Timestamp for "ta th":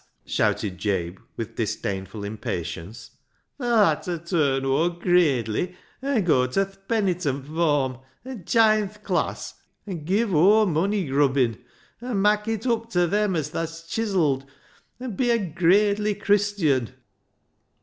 6.47-6.87